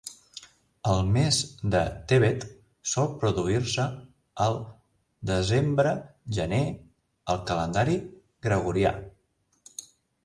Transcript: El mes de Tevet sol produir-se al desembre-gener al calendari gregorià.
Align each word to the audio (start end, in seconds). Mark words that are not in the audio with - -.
El 0.91 1.01
mes 1.17 1.41
de 1.75 1.81
Tevet 2.11 2.45
sol 2.93 3.11
produir-se 3.25 3.85
al 4.47 4.57
desembre-gener 5.33 6.63
al 7.35 7.45
calendari 7.53 7.99
gregorià. 8.49 8.97